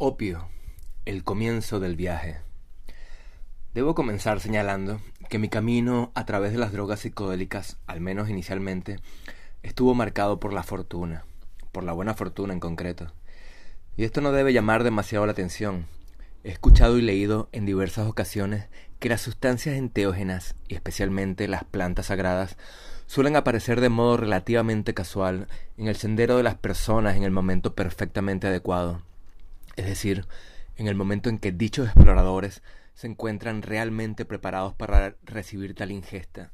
[0.00, 0.46] Opio,
[1.06, 2.36] el comienzo del viaje.
[3.74, 9.00] Debo comenzar señalando que mi camino a través de las drogas psicodélicas, al menos inicialmente,
[9.64, 11.24] estuvo marcado por la fortuna,
[11.72, 13.12] por la buena fortuna en concreto.
[13.96, 15.86] Y esto no debe llamar demasiado la atención.
[16.44, 18.68] He escuchado y leído en diversas ocasiones
[19.00, 22.56] que las sustancias enteógenas, y especialmente las plantas sagradas,
[23.08, 27.74] suelen aparecer de modo relativamente casual en el sendero de las personas en el momento
[27.74, 29.02] perfectamente adecuado
[29.78, 30.26] es decir,
[30.74, 32.64] en el momento en que dichos exploradores
[32.94, 36.50] se encuentran realmente preparados para recibir tal ingesta,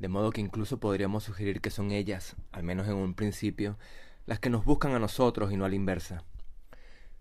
[0.00, 3.78] de modo que incluso podríamos sugerir que son ellas, al menos en un principio,
[4.26, 6.24] las que nos buscan a nosotros y no a la inversa.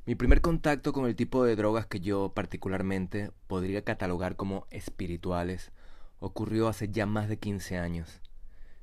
[0.08, 5.72] Mi primer contacto con el tipo de drogas que yo particularmente podría catalogar como espirituales
[6.20, 8.22] ocurrió hace ya más de quince años.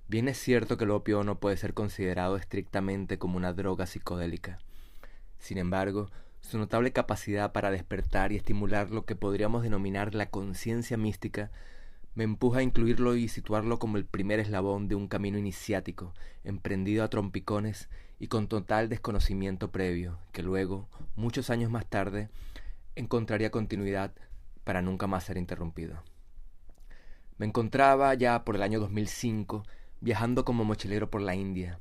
[0.06, 4.58] Bien es cierto que el opio no puede ser considerado estrictamente como una droga psicodélica.
[5.40, 6.10] Sin embargo,
[6.44, 11.50] su notable capacidad para despertar y estimular lo que podríamos denominar la conciencia mística
[12.14, 16.12] me empuja a incluirlo y situarlo como el primer eslabón de un camino iniciático,
[16.44, 17.88] emprendido a trompicones
[18.20, 22.28] y con total desconocimiento previo, que luego, muchos años más tarde,
[22.94, 24.12] encontraría continuidad
[24.64, 26.02] para nunca más ser interrumpido.
[27.38, 29.64] Me encontraba ya por el año 2005
[30.00, 31.80] viajando como mochilero por la India,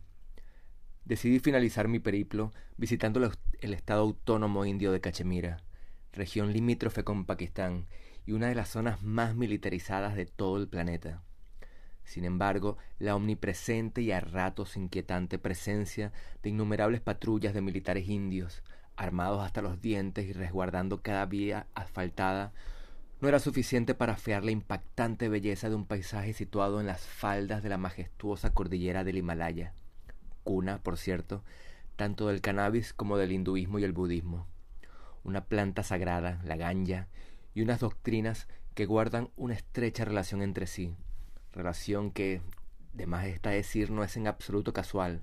[1.05, 5.57] Decidí finalizar mi periplo visitando el estado autónomo indio de Cachemira,
[6.13, 7.87] región limítrofe con Pakistán
[8.25, 11.21] y una de las zonas más militarizadas de todo el planeta.
[12.05, 18.63] Sin embargo, la omnipresente y a ratos inquietante presencia de innumerables patrullas de militares indios,
[18.95, 22.53] armados hasta los dientes y resguardando cada vía asfaltada,
[23.19, 27.61] no era suficiente para afear la impactante belleza de un paisaje situado en las faldas
[27.61, 29.73] de la majestuosa cordillera del Himalaya
[30.43, 31.43] cuna, por cierto,
[31.95, 34.47] tanto del cannabis como del hinduismo y el budismo.
[35.23, 37.07] Una planta sagrada, la ganja,
[37.53, 40.95] y unas doctrinas que guardan una estrecha relación entre sí,
[41.51, 42.41] relación que,
[42.93, 45.21] de más está decir, no es en absoluto casual,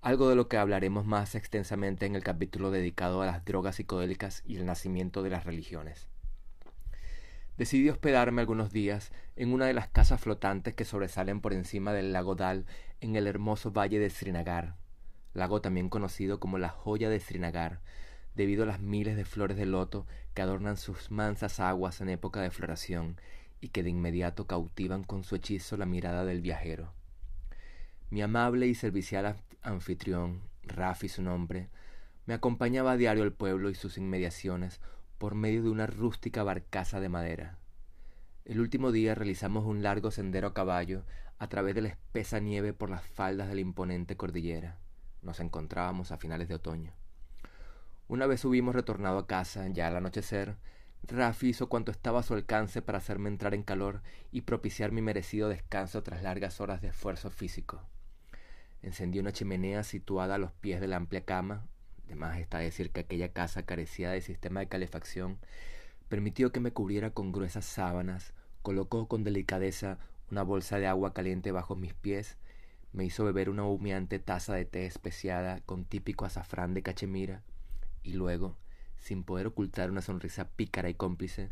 [0.00, 4.42] algo de lo que hablaremos más extensamente en el capítulo dedicado a las drogas psicodélicas
[4.46, 6.08] y el nacimiento de las religiones.
[7.58, 12.12] Decidí hospedarme algunos días en una de las casas flotantes que sobresalen por encima del
[12.12, 12.66] lago Dal
[13.00, 14.76] en el hermoso valle de Srinagar,
[15.34, 17.80] lago también conocido como la joya de Srinagar,
[18.36, 22.40] debido a las miles de flores de loto que adornan sus mansas aguas en época
[22.40, 23.20] de floración
[23.60, 26.92] y que de inmediato cautivan con su hechizo la mirada del viajero.
[28.08, 31.70] Mi amable y servicial anfitrión, Rafi su nombre,
[32.24, 34.80] me acompañaba a diario al pueblo y sus inmediaciones
[35.18, 37.58] por medio de una rústica barcaza de madera.
[38.44, 41.04] El último día realizamos un largo sendero a caballo
[41.38, 44.78] a través de la espesa nieve por las faldas de la imponente cordillera.
[45.22, 46.92] Nos encontrábamos a finales de otoño.
[48.06, 50.56] Una vez hubimos retornado a casa, ya al anochecer,
[51.02, 54.02] Rafi hizo cuanto estaba a su alcance para hacerme entrar en calor
[54.32, 57.82] y propiciar mi merecido descanso tras largas horas de esfuerzo físico.
[58.82, 61.66] Encendió una chimenea situada a los pies de la amplia cama,
[62.08, 65.38] Además está decir que aquella casa carecía de sistema de calefacción,
[66.08, 68.32] permitió que me cubriera con gruesas sábanas,
[68.62, 69.98] colocó con delicadeza
[70.30, 72.38] una bolsa de agua caliente bajo mis pies,
[72.94, 77.42] me hizo beber una humeante taza de té especiada con típico azafrán de cachemira,
[78.02, 78.56] y luego,
[78.96, 81.50] sin poder ocultar una sonrisa pícara y cómplice,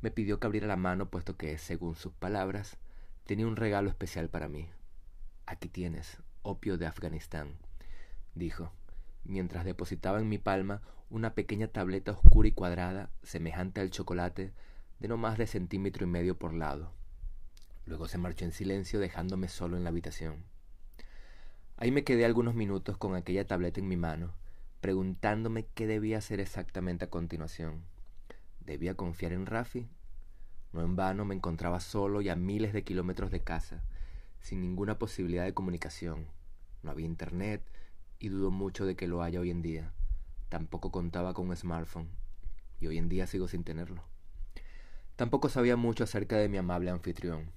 [0.00, 2.78] me pidió que abriera la mano, puesto que, según sus palabras,
[3.26, 4.68] tenía un regalo especial para mí.
[5.46, 7.54] Aquí tienes, opio de Afganistán,
[8.34, 8.72] dijo
[9.24, 14.52] mientras depositaba en mi palma una pequeña tableta oscura y cuadrada, semejante al chocolate,
[15.00, 16.92] de no más de centímetro y medio por lado.
[17.86, 20.44] Luego se marchó en silencio dejándome solo en la habitación.
[21.76, 24.32] Ahí me quedé algunos minutos con aquella tableta en mi mano,
[24.80, 27.82] preguntándome qué debía hacer exactamente a continuación.
[28.60, 29.88] ¿Debía confiar en Rafi?
[30.72, 33.82] No en vano me encontraba solo y a miles de kilómetros de casa,
[34.40, 36.26] sin ninguna posibilidad de comunicación.
[36.82, 37.62] No había internet,
[38.24, 39.92] y dudo mucho de que lo haya hoy en día.
[40.48, 42.08] Tampoco contaba con un smartphone
[42.80, 44.02] y hoy en día sigo sin tenerlo.
[45.16, 47.52] Tampoco sabía mucho acerca de mi amable anfitrión.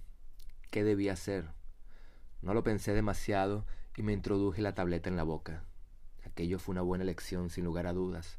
[0.70, 1.46] ¿Qué debía hacer?
[2.42, 3.66] No lo pensé demasiado
[3.96, 5.64] y me introduje la tableta en la boca.
[6.26, 8.38] Aquello fue una buena elección, sin lugar a dudas,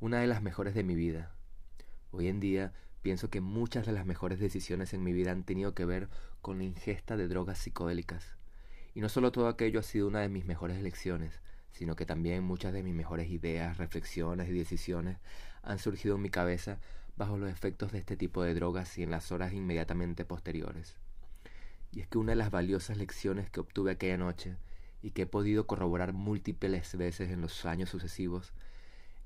[0.00, 1.34] una de las mejores de mi vida.
[2.10, 2.72] Hoy en día
[3.02, 6.08] pienso que muchas de las mejores decisiones en mi vida han tenido que ver
[6.40, 8.36] con la ingesta de drogas psicodélicas.
[8.94, 11.40] Y no solo todo aquello ha sido una de mis mejores elecciones,
[11.72, 15.18] sino que también muchas de mis mejores ideas, reflexiones y decisiones
[15.62, 16.78] han surgido en mi cabeza
[17.16, 20.96] bajo los efectos de este tipo de drogas y en las horas inmediatamente posteriores.
[21.92, 24.56] Y es que una de las valiosas lecciones que obtuve aquella noche
[25.02, 28.52] y que he podido corroborar múltiples veces en los años sucesivos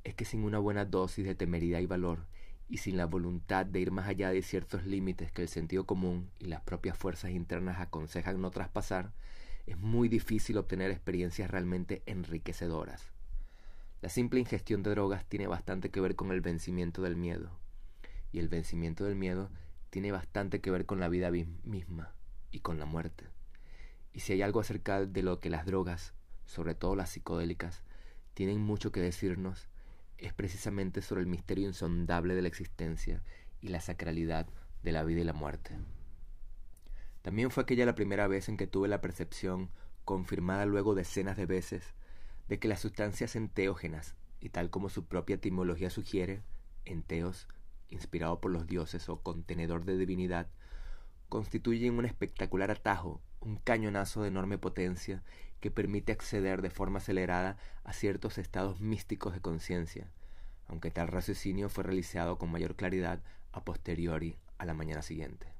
[0.04, 2.26] es que sin una buena dosis de temeridad y valor,
[2.68, 6.30] y sin la voluntad de ir más allá de ciertos límites que el sentido común
[6.38, 9.12] y las propias fuerzas internas aconsejan no traspasar,
[9.66, 13.12] es muy difícil obtener experiencias realmente enriquecedoras.
[14.00, 17.50] La simple ingestión de drogas tiene bastante que ver con el vencimiento del miedo,
[18.32, 19.50] y el vencimiento del miedo
[19.90, 22.14] tiene bastante que ver con la vida misma
[22.50, 23.26] y con la muerte.
[24.12, 26.14] Y si hay algo acerca de lo que las drogas,
[26.44, 27.82] sobre todo las psicodélicas,
[28.34, 29.68] tienen mucho que decirnos,
[30.18, 33.22] es precisamente sobre el misterio insondable de la existencia
[33.60, 34.46] y la sacralidad
[34.82, 35.76] de la vida y la muerte.
[37.22, 39.70] También fue aquella la primera vez en que tuve la percepción,
[40.04, 41.94] confirmada luego decenas de veces,
[42.48, 46.42] de que las sustancias enteógenas, y tal como su propia etimología sugiere,
[46.84, 47.48] enteos,
[47.88, 50.48] inspirado por los dioses o contenedor de divinidad,
[51.28, 55.22] constituyen un espectacular atajo, un cañonazo de enorme potencia
[55.60, 60.10] que permite acceder de forma acelerada a ciertos estados místicos de conciencia,
[60.66, 63.20] aunque tal raciocinio fue realizado con mayor claridad
[63.52, 65.51] a posteriori a la mañana siguiente.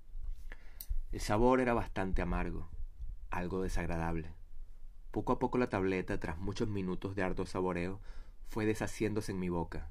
[1.13, 2.71] El sabor era bastante amargo,
[3.31, 4.33] algo desagradable.
[5.11, 8.01] Poco a poco la tableta, tras muchos minutos de arduo saboreo,
[8.49, 9.91] fue deshaciéndose en mi boca.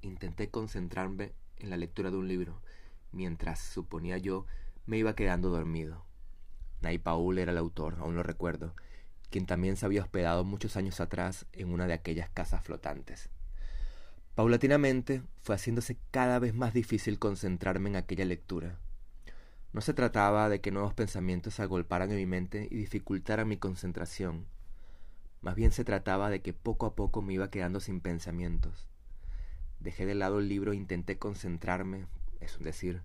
[0.00, 2.62] Intenté concentrarme en la lectura de un libro,
[3.10, 4.46] mientras, suponía yo,
[4.86, 6.04] me iba quedando dormido.
[6.82, 8.76] Nay Paul era el autor, aún lo recuerdo,
[9.30, 13.28] quien también se había hospedado muchos años atrás en una de aquellas casas flotantes.
[14.36, 18.78] Paulatinamente fue haciéndose cada vez más difícil concentrarme en aquella lectura.
[19.72, 24.46] No se trataba de que nuevos pensamientos agolparan en mi mente y dificultaran mi concentración.
[25.42, 28.88] Más bien se trataba de que poco a poco me iba quedando sin pensamientos.
[29.78, 32.06] Dejé de lado el libro e intenté concentrarme,
[32.40, 33.02] es decir,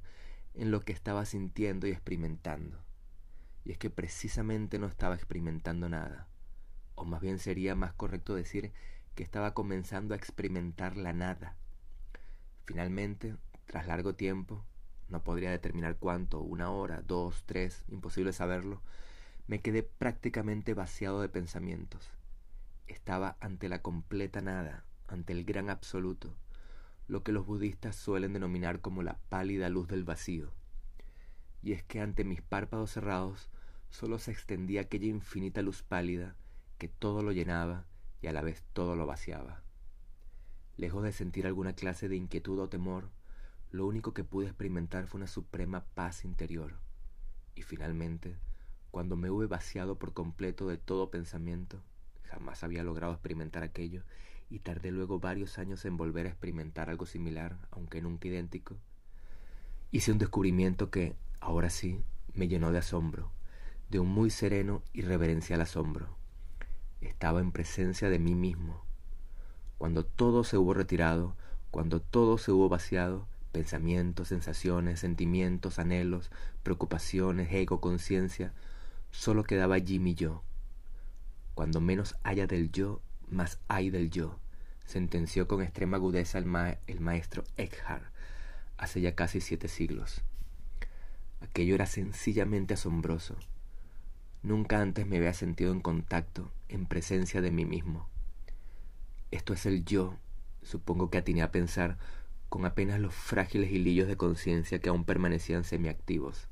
[0.56, 2.80] en lo que estaba sintiendo y experimentando.
[3.66, 6.28] Y es que precisamente no estaba experimentando nada.
[6.96, 8.72] O más bien sería más correcto decir
[9.16, 11.56] que estaba comenzando a experimentar la nada.
[12.66, 14.64] Finalmente, tras largo tiempo,
[15.14, 18.82] no podría determinar cuánto, una hora, dos, tres, imposible saberlo,
[19.46, 22.10] me quedé prácticamente vaciado de pensamientos.
[22.88, 26.34] Estaba ante la completa nada, ante el gran absoluto,
[27.08, 30.52] lo que los budistas suelen denominar como la pálida luz del vacío.
[31.62, 33.50] Y es que ante mis párpados cerrados
[33.92, 36.36] sólo se extendía aquella infinita luz pálida
[36.80, 37.86] que todo lo llenaba
[38.24, 39.62] y a la vez todo lo vaciaba.
[40.76, 43.12] Lejos de sentir alguna clase de inquietud o temor,
[43.74, 46.76] lo único que pude experimentar fue una suprema paz interior.
[47.56, 48.38] Y finalmente,
[48.90, 51.84] cuando me hube vaciado por completo de todo pensamiento,
[52.24, 54.04] jamás había logrado experimentar aquello,
[54.50, 58.78] y tardé luego varios años en volver a experimentar algo similar, aunque nunca idéntico,
[59.92, 62.02] hice un descubrimiento que, ahora sí,
[62.34, 63.32] me llenó de asombro,
[63.90, 66.16] de un muy sereno y reverencial asombro
[67.08, 68.82] estaba en presencia de mí mismo.
[69.78, 71.36] Cuando todo se hubo retirado,
[71.72, 76.30] cuando todo se hubo vaciado, pensamientos, sensaciones, sentimientos, anhelos,
[76.64, 78.52] preocupaciones, ego, conciencia,
[79.12, 80.44] solo quedaba mi yo.
[81.54, 84.40] Cuando menos haya del yo, más hay del yo,
[84.86, 86.48] sentenció con extrema agudeza el,
[86.88, 88.04] el maestro Eckhart
[88.78, 90.24] hace ya casi siete siglos.
[91.40, 93.38] Aquello era sencillamente asombroso.
[94.42, 98.10] Nunca antes me había sentido en contacto, en presencia de mí mismo.
[99.32, 100.18] Esto es el yo,
[100.64, 101.98] supongo que atiné a pensar,
[102.54, 106.50] con apenas los frágiles hilillos de conciencia que aún permanecían semiactivos.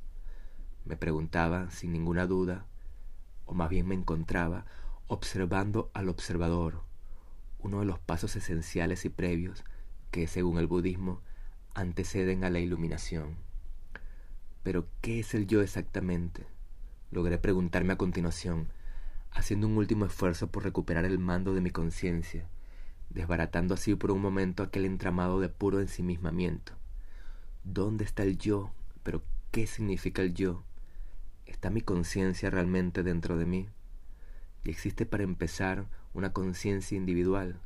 [0.83, 2.65] Me preguntaba, sin ninguna duda,
[3.45, 4.65] o más bien me encontraba,
[5.05, 6.81] observando al observador,
[7.59, 9.63] uno de los pasos esenciales y previos
[10.09, 11.21] que, según el budismo,
[11.75, 13.35] anteceden a la iluminación.
[14.63, 16.47] Pero, ¿qué es el yo exactamente?
[17.11, 18.69] logré preguntarme a continuación,
[19.29, 22.47] haciendo un último esfuerzo por recuperar el mando de mi conciencia,
[23.13, 26.73] desbaratando así por un momento aquel entramado de puro ensimismamiento.
[27.63, 28.71] ¿Dónde está el yo?
[29.03, 30.63] ¿Pero qué significa el yo?
[31.45, 33.69] ¿Está mi conciencia realmente dentro de mí?
[34.63, 37.59] ¿Y existe para empezar una conciencia individual?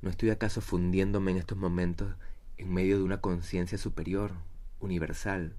[0.00, 2.14] ¿No estoy acaso fundiéndome en estos momentos
[2.58, 4.32] en medio de una conciencia superior,
[4.80, 5.54] universal,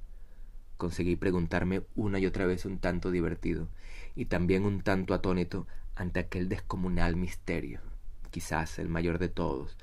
[0.78, 3.68] conseguí preguntarme una y otra vez un tanto divertido
[4.16, 7.82] y también un tanto atónito ante aquel descomunal misterio,
[8.30, 9.78] quizás el mayor de todos,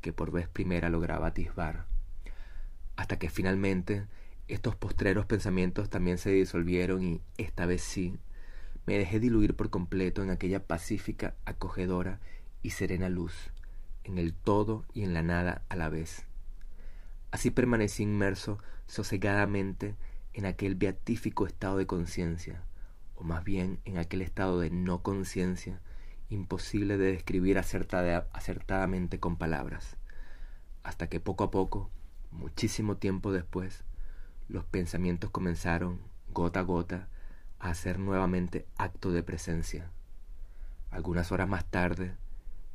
[0.00, 1.86] que por vez primera lograba atisbar,
[2.96, 4.06] hasta que finalmente
[4.48, 8.18] estos postreros pensamientos también se disolvieron y, esta vez sí,
[8.86, 12.20] me dejé diluir por completo en aquella pacífica, acogedora
[12.62, 13.50] y serena luz,
[14.04, 16.26] en el todo y en la nada a la vez.
[17.30, 19.96] Así permanecí inmerso sosegadamente
[20.34, 22.62] en aquel beatífico estado de conciencia,
[23.14, 25.80] o más bien en aquel estado de no conciencia,
[26.28, 29.96] imposible de describir acertadamente con palabras,
[30.82, 31.90] hasta que poco a poco,
[32.30, 33.84] muchísimo tiempo después,
[34.48, 36.00] los pensamientos comenzaron,
[36.32, 37.08] gota a gota,
[37.58, 39.90] a hacer nuevamente acto de presencia.
[40.90, 42.14] Algunas horas más tarde,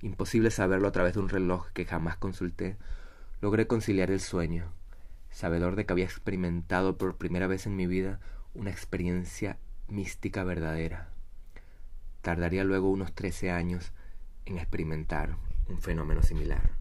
[0.02, 2.78] imposible saberlo a través de un reloj que jamás consulté,
[3.42, 4.72] logré conciliar el sueño,
[5.30, 8.20] sabedor de que había experimentado por primera vez en mi vida
[8.54, 11.10] una experiencia mística verdadera.
[12.22, 13.94] Tardaría luego unos trece años
[14.46, 16.79] en experimentar un fenómeno similar.